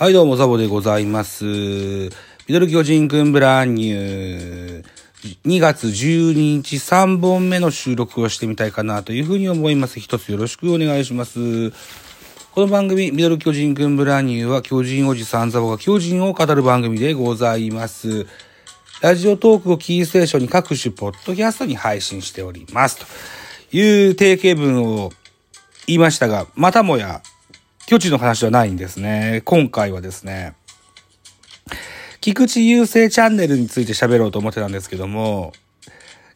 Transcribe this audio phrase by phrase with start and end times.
[0.00, 1.44] はい、どうも、ザボでございます。
[1.44, 2.10] ミ
[2.48, 4.84] ドル巨人くんブランニュー。
[5.44, 6.32] 2月12
[6.62, 10.00] 日3本目の収録をしてみたいかなというふうに思います。
[10.00, 11.70] 一つよろしくお願いします。
[12.52, 18.26] この番組、ミドル巨人くんブランニューは、巨人おじさんザボが巨人を語る番組でございます。
[19.02, 22.96] ラジオトークをキーステーションに各種ポッドキャストに配信しております。
[23.70, 25.12] という定型文を
[25.86, 27.20] 言いましたが、またもや、
[27.90, 29.42] 巨人の話ではないんですね。
[29.44, 30.54] 今回はですね、
[32.20, 35.52] 菊池雄星チャンネルについて喋ろうと思ってたんですけども、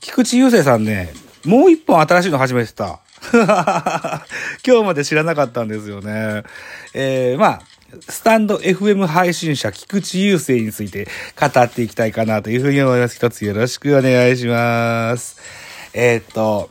[0.00, 1.12] 菊池雄星さんね、
[1.44, 3.00] もう一本新しいの始めてた。
[4.66, 6.42] 今日まで知らなかったんですよね。
[6.94, 7.62] えー、まあ、
[8.08, 11.06] スタンド FM 配信者菊池雄星について
[11.38, 13.16] 語っていきたいかなというふうに思います。
[13.16, 15.36] 一つよろしくお願いします。
[15.92, 16.70] えー、っと、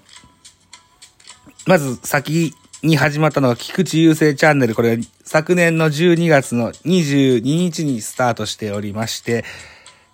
[1.67, 4.73] まず先に始まったのが菊池雄星チャンネル。
[4.73, 9.45] これ昨年の12月の22日にスタートしておりまして、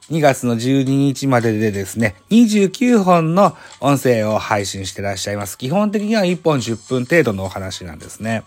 [0.09, 5.57] 2月の12日まででですね、29本の音声を配信してらっしゃいます。
[5.57, 8.43] 基本的には1本10分程度のお話なんですね。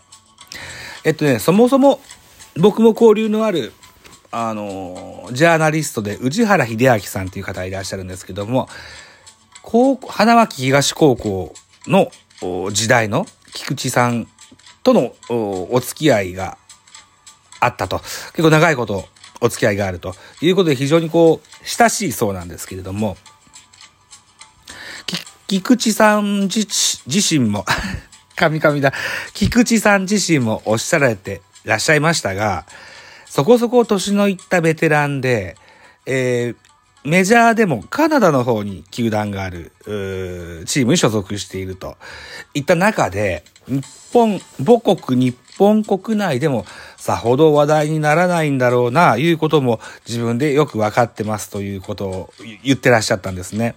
[1.04, 2.00] えっとね、そもそも
[2.58, 3.72] 僕も交流のある、
[4.30, 8.68] あの、ジャーナリストで宇治原秀明さんという方いらっしゃるんですけども、
[9.62, 11.54] 高校、花巻東高校
[11.86, 12.10] の
[12.70, 14.26] 時代の菊池さん
[14.82, 16.58] とのお付き合いが
[17.60, 17.98] あったと。
[17.98, 19.06] 結構長いこと
[19.40, 23.16] お付き合いがあるということで非常にこう親しいそうなんですけれども、
[25.50, 26.66] 菊池さん自
[27.06, 27.64] 身も、
[28.36, 28.92] 神々だ、
[29.34, 32.66] 菊池さん自身もおっしゃられてらっしゃいましたが、
[33.26, 35.56] そこそこ年のいったベテランで、
[36.06, 36.56] えー、
[37.04, 41.96] メジャーでもカナダの方に球団がある、ーチームに所属していると
[42.54, 46.66] いった中で、日本、母国日本国内でも
[46.96, 53.76] さほど話題にならないんだろうな、いうことも自分でよくわかってますということを言ってらっしゃったんですね。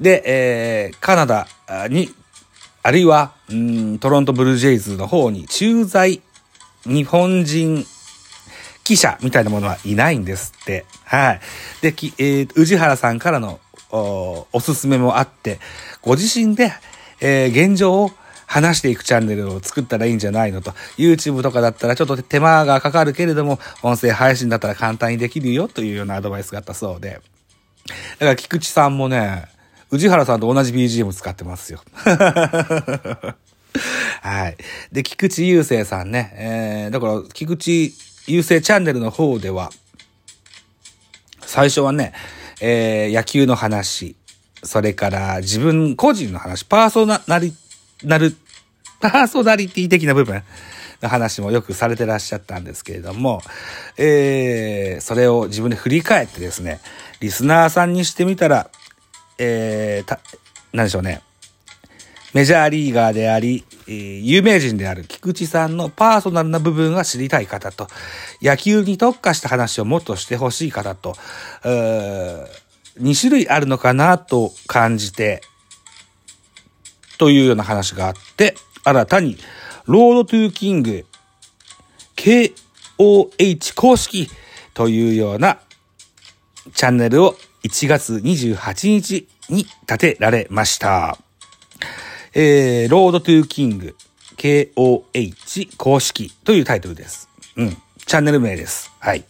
[0.00, 1.46] で、えー、カナダ
[1.88, 2.10] に、
[2.82, 6.22] あるいは、うん、トロントブルージェイズの方に駐在
[6.84, 7.84] 日本人
[8.86, 10.84] 記者みたいなものはいないんですって。
[11.04, 11.40] はい。
[11.82, 13.58] で、きえー、宇治原さんからの
[13.90, 15.58] おおすすめもあって、
[16.02, 16.72] ご自身で、
[17.20, 18.12] えー、現状を
[18.46, 20.70] 話していくチャンネルを作ったらいいんじゃないのと。
[20.98, 27.10] YouTube とかだったらちょっと手間がかかるけれども、音声配信だったら簡単にできるよというようなアドバイスがあったそうで。
[27.10, 27.16] だ
[28.20, 29.46] から菊池さんもね、
[29.90, 31.82] 宇治原さんと同じ BGM 使ってますよ。
[34.22, 34.56] はい。
[34.92, 36.32] で、菊池雄星さんね。
[36.36, 37.92] えー、だから、菊池
[38.26, 39.70] 優勢チャンネルの方では、
[41.40, 42.12] 最初はね、
[42.60, 44.16] えー、野球の話、
[44.62, 47.54] それから自分個人の話、パーソナリ、
[48.02, 48.34] なる、
[49.00, 50.42] パーソナリティ的な部分
[51.02, 53.42] の話もよくされてらっしゃったんですけれども、
[53.96, 56.80] えー、それを自分で振り返ってですね、
[57.20, 58.70] リスナーさんにしてみたら、
[59.38, 60.20] えー、た、
[60.72, 61.22] なんでしょうね、
[62.34, 67.88] メジャーリーガーであり、えー、有名人である菊池さんのパーソナルな部分が知りたい方と、
[68.42, 71.14] 野球に特化した話をもっとしてほしい方と、
[71.62, 75.40] 2種類あるのかなと感じて、
[77.18, 79.38] というような話があって、新たに、
[79.86, 81.06] Road to King、
[82.16, 84.28] KOH 公式
[84.74, 85.58] というような
[86.74, 91.18] チャンネルを1月28日に立てられました。
[92.38, 93.96] えー、 Road to King
[94.36, 97.30] KOH 公式というタイトルです。
[97.56, 97.70] うん。
[97.70, 98.92] チャンネル名です。
[98.98, 99.24] はい。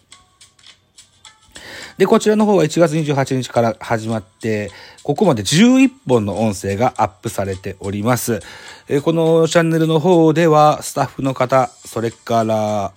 [1.99, 4.72] で、こちらの方は1月28日から始まって、
[5.05, 8.41] ここまで11本の音声がアップされております。
[8.89, 12.93] え、このチャンネルの方では、スタッフの方、それから、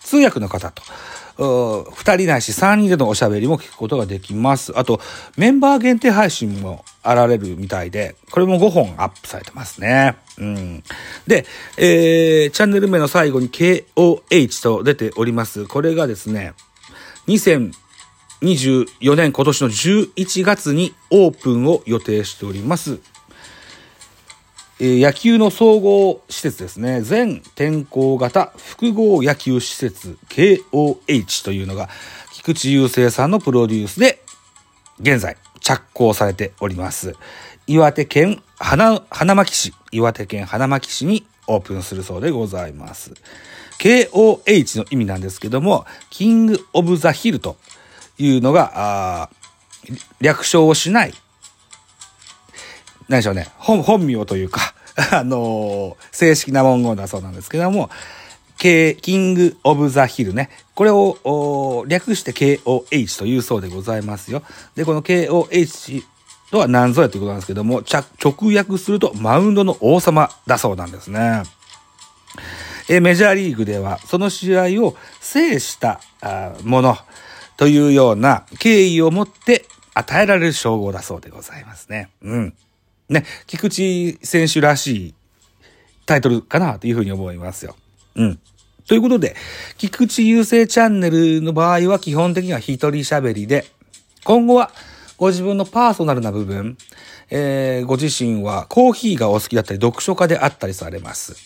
[0.00, 0.72] 通訳の方
[1.36, 4.72] と、二人ないし三人でのおしゃべりも聞くことができます。
[4.78, 4.98] あと、
[5.36, 10.16] メンバー限定配信もあられるみたいで、これも5本アップされてますね。
[10.38, 10.84] うん。
[11.26, 11.44] で、
[11.76, 15.66] えー、チャンネル名の最後に KOH と出ております。
[15.66, 16.54] これがですね、
[17.26, 23.00] 2024年今年の11月にオープンを予定しております。
[24.78, 27.02] え、野球の総合施設ですね。
[27.02, 31.88] 全天候型複合野球施設 KOH というのが
[32.32, 34.22] 菊池雄星さんのプロデュースで
[35.00, 37.16] 現在着工されております。
[37.66, 43.12] 岩手県花花巻市、岩手県花巻市にオープンするそうでございます。
[43.78, 47.56] KOH の意味なんですけども、キング・オブ・ザ・ヒルと
[48.18, 49.30] いうのが、
[50.20, 51.14] 略称をしない
[53.08, 54.74] 何でしょうね、本、名というか、
[55.12, 57.90] あのー、正式な文言だそうなんですけども、
[58.62, 60.48] K、キング・オブ・ザ・ヒルね。
[60.76, 64.44] これを略して KOH というそうでございますよ。
[64.76, 66.04] で、この KOH
[66.52, 71.42] とは何ぞやということなんですけども、直訳するとマウンドの王様だそうなんですね。
[72.88, 76.00] えメジャーリーグではその試合を制した
[76.62, 76.96] もの
[77.56, 82.10] というような敬意を持って与えられる称号だそうでございますね。
[82.22, 82.54] うん。
[83.08, 85.14] ね、菊池選手らしい
[86.06, 87.74] タイトルかなというふうに思いますよ。
[88.14, 88.38] うん。
[88.86, 89.36] ということで、
[89.78, 93.64] 菊池雄星チャンネルの場合は基本的には一人喋りで、
[94.24, 94.70] 今後は
[95.16, 96.76] ご自分のパーソナルな部分、
[97.30, 101.36] えー、ご自身はコーヒーがお好きだったり、読書家であったりされます。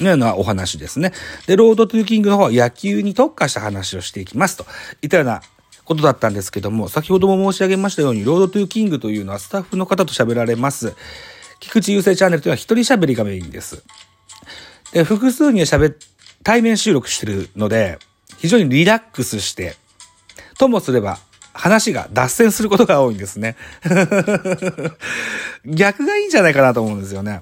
[0.00, 1.12] のようなお話ですね。
[1.46, 4.64] で、 Road to King の方は野球に特化した話をしていきますと
[5.02, 5.42] いったような
[5.84, 10.94] ことだったんですけども、先ほども申し上げましたように、 Road to King というのはスタッフの方と喋られます。
[11.60, 13.84] 菊池雄星チャンネルというのは一人喋りがメインです。
[14.92, 16.06] で、複数には喋って、
[16.44, 17.98] 対面収録してるので、
[18.38, 19.76] 非常にリラックスして、
[20.58, 21.18] ともすれば
[21.52, 23.56] 話が脱線することが多いんですね。
[25.64, 27.40] 逆がいいんじゃないかなと思うんですよね。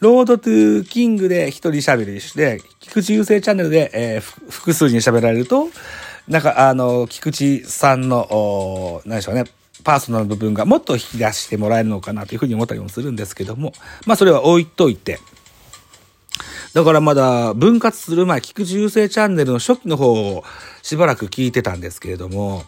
[0.00, 5.68] ロードトゥーキングで一人喋りして、菊池雄星チャンネルで、えー、複数に喋られると、
[6.28, 9.44] なんか、あの、菊池さんの、何でしょうね、
[9.84, 13.72] パーソナル部分がもっと引き出してもらえるのかなというふうに思ったりもするんですけども、
[14.06, 15.20] まあそれは置いといて、
[16.74, 20.44] だからまだ分割する前、菊池優勢チャンネルの初期の方を
[20.82, 22.64] しばらく聞いてたんですけれども、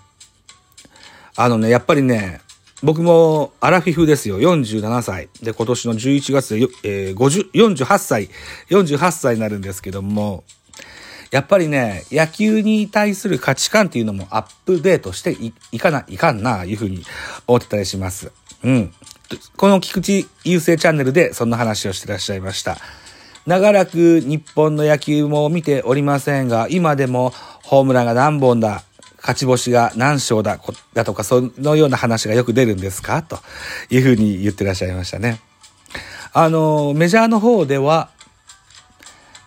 [1.34, 2.40] あのね、やっぱりね、
[2.84, 4.38] 僕もアラフィフですよ。
[4.38, 5.28] 47歳。
[5.42, 8.30] で、今年の11月で、えー、50、48歳、
[8.70, 10.44] 48歳になるんですけども、
[11.32, 15.36] やっぱりね、野球に対する価値観っていうのもアップデートして
[15.72, 17.02] いかな、いかんな、いうふうに
[17.48, 18.30] 思ってたりします。
[18.62, 18.92] うん。
[19.56, 22.78] この菊池優勢チャンネルでそんな話をしてらっしゃいました。
[23.46, 27.32] 長らく日本の野球も見ておりませんが、今でも
[27.62, 28.82] ホームランが何本だ、
[29.18, 30.60] 勝ち星が何勝だ、
[30.94, 33.22] だとか、そのような話がよく出るんですか？
[33.22, 33.38] と
[33.90, 35.40] いうふうに言ってらっしゃいましたね。
[36.32, 38.10] あの、メジャーの方では、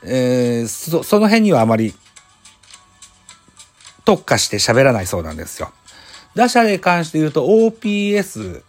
[0.04, 1.94] えー、そその辺にはあまり
[4.06, 5.72] 特化して喋らないそうなんですよ。
[6.36, 8.64] 打者に関して言うと OPS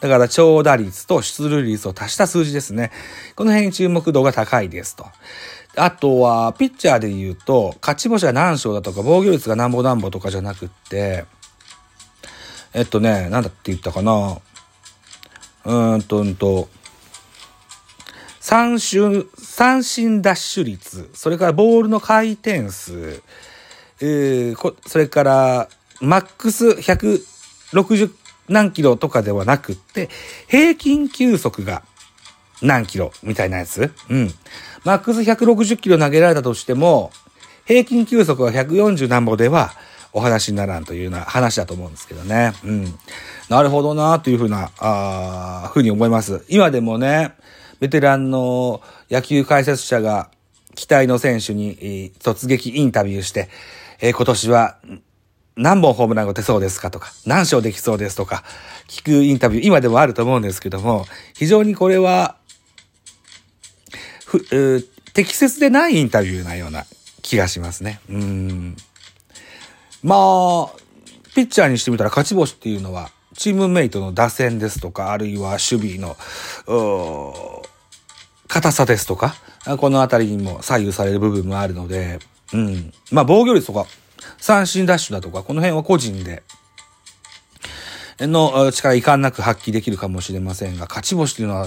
[0.00, 2.92] だから長打率と出塁率を足した数字ですね。
[3.34, 5.06] この辺に注目度が高いですと。
[5.76, 11.24] あとは、ピッチャーで言うと、勝ち星が何勝だとか、防御率が何ぼ何ぼとかじゃなくって、
[12.74, 14.38] えっとね、なんだって言ったかな。
[15.64, 16.68] うーんと、うんと、
[18.40, 23.22] 三振、三振ダッシュ率、それからボールの回転数、
[24.00, 25.68] えー、それから、
[26.00, 28.10] マックス160
[28.48, 30.08] 何キロとかではなくって、
[30.46, 31.82] 平均球速が
[32.62, 33.92] 何キロみたいなやつ？
[34.08, 34.30] うん。
[34.84, 37.10] マックス160キロ投げられたとしても、
[37.64, 39.72] 平均球速が140何歩では
[40.12, 42.52] お話にならんというような話だと思うんですけどね。
[42.64, 42.94] うん。
[43.48, 46.44] なるほどなというふうな、あふうに思います。
[46.48, 47.34] 今でもね、
[47.80, 48.80] ベテランの
[49.10, 50.30] 野球解説者が
[50.74, 53.48] 期待の選手に突撃インタビューして、
[54.00, 54.78] えー、今年は
[55.58, 58.44] 何本ホームランが打てそうですかとか、何勝できそうですとか、
[58.86, 62.36] 聞くインタビュー、今でもあると思うんですけども、非常にこれは、
[64.24, 64.40] ふ、
[65.12, 66.86] 適切でないインタビューなような
[67.22, 68.00] 気がしますね。
[68.08, 68.76] うん。
[70.02, 70.68] まあ、
[71.34, 76.16] ピッチャーにしてみたら勝ち星っていうのは、チームメイトの打線ですとか、あるいは守備の、
[78.46, 79.34] 硬さですとか、
[79.78, 82.20] このあたりにも左右される部分もあるので、
[82.52, 82.92] うん。
[83.10, 83.86] まあ防御率とか
[84.38, 86.42] 三振ダッシュだとか、この辺は個人で、
[88.20, 91.66] の力いかんなく発揮できるかもしれませんが、勝ち星というのは、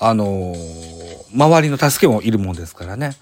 [0.00, 3.16] あのー、周りの助けもいるもんですからね。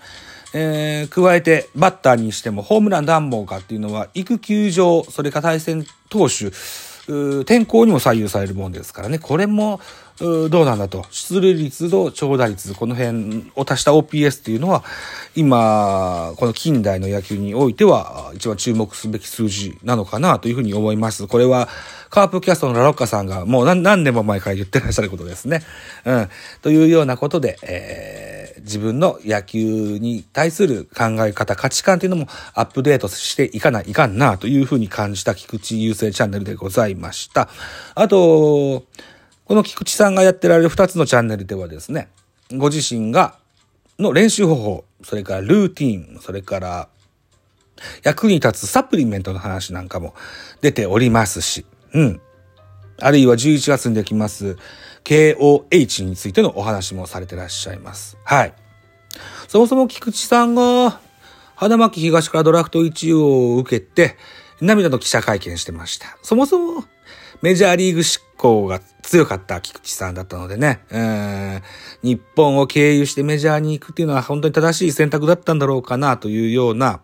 [0.52, 6.50] えー、加えて、バッターにしても、ホームラン暖房かっていうのは、行く球場、それか対戦投手、
[7.44, 9.18] 天候にも左右されるもんですからね。
[9.18, 9.80] これも、
[10.18, 11.04] どうなんだと。
[11.10, 14.82] 出塁率と長打率、この辺を足した OPS っていうのは、
[15.34, 21.26] 今、この近代の野球においては、一番注目すべき数字なのかなというふうに思います。
[21.26, 21.68] これは、
[22.08, 25.62] カープキャストのラロッカさんがもう何年も前から言ってらっしゃることですね。
[26.04, 26.28] うん。
[26.62, 37.48] というようなことで、えー、自分の野球に対する考え方、価値観というのもアップデートしていかないかんなというふうに感じた菊池優勢チャンネルでございました。
[37.94, 38.84] あと、
[39.44, 42.08] この菊池さんがやってられる2つのチャンネルではですね、
[42.54, 43.38] ご自身が、
[43.98, 46.88] の練習方法、それからルーティン、それから
[48.02, 50.14] 役に立つサプリメントの話なんかも
[50.60, 52.20] 出ておりますし、うん。
[52.98, 54.56] あるいは11月にできます
[55.06, 58.18] KOH についてのお話もされてらっしゃいます。
[58.24, 58.52] はい。
[59.46, 61.00] そもそも菊池さんが、
[61.54, 64.16] 花巻東からドラフト1位を受けて、
[64.60, 66.18] 涙の記者会見してました。
[66.22, 66.84] そもそも、
[67.40, 70.80] メジャーリーグ執行が強かった菊池さんだったのでね、
[72.02, 77.00] 日本を経由してメジャーに行くっていうのは本当に正しい選択だったんだろうかなというような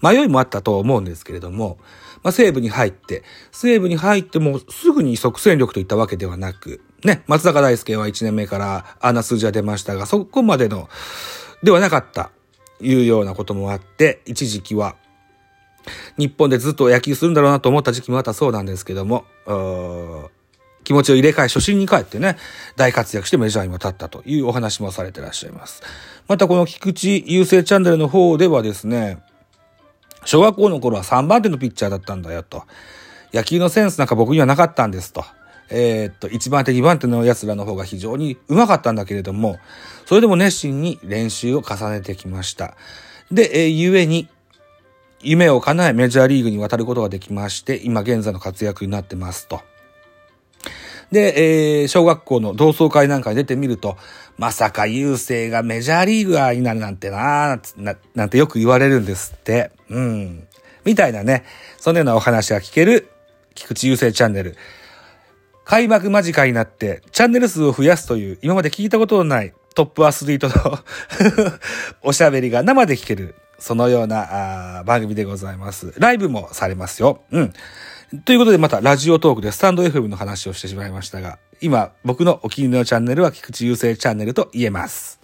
[0.00, 1.76] 迷いもあったと思うんですけれども、
[2.22, 10.88] まあ、西部に入って、西部に入ってもすぐに即戦力といったわけではなく、ね、松坂大輔は1年目からあんな数字が出ましたが、そこまでの、
[11.62, 12.30] ではなかった、
[12.80, 14.96] いうようなこともあって、一時期は、
[16.16, 19.24] 日本でずっと野球するんだろうなと思った時期もあったそうなんですけども、
[20.84, 22.36] 気持ちを入れ替え、初心に帰ってね、
[22.76, 25.82] 大活躍してメジャーにも立ったというお話もされてらっしゃいます。
[26.28, 29.22] またこの菊池優勢チャンネルの方ではですね、
[30.24, 32.64] 小学校の頃は3番手のピッチャーだったんだよと。
[33.32, 35.24] 野球のセンスなんか僕にはなかったんですと。
[35.70, 39.58] えー、っと、1番手、2番手の奴らの方が非常に上手かったんだけれども、
[40.06, 42.76] それでも熱心に練習を重ねてきました。
[43.30, 44.28] で、えー、ゆえに、
[45.20, 49.60] 夢を叶えメジャーリーグに渡ることができまして、今現在の活躍になってますと。
[51.12, 53.96] で、えー、小学校の同窓会なんかに出てみると、
[54.38, 59.70] まさか優勢がメジャーリーグになるなんてなな、なんてよく言われるんですって。
[59.90, 60.48] うん。
[60.84, 61.44] みたいなね、
[61.78, 63.08] そのようなお話が聞ける、
[63.54, 64.56] 菊池優勢チャンネル。
[65.64, 70.78] 開幕間近になって、チャンネル数を増やすという、今まで聞いたことのないトップアスリートの
[72.02, 75.94] おしゃべりが生で聞ける、そのような番組でございます。
[75.98, 77.22] ライブもされますよ。
[77.30, 77.52] うん。
[78.24, 85.21] ということでまたラジオトークでスタンド FM の話をしてしまいましたが、今僕のお気に入りのチャンネルは菊池雄星チャンネルと言えます。